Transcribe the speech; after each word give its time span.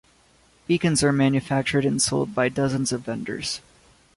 Beacons 0.65 1.03
are 1.03 1.13
manufactured 1.13 1.85
and 1.85 2.01
sold 2.01 2.33
by 2.33 2.49
dozens 2.49 2.91
of 2.91 3.01
vendors. 3.01 3.61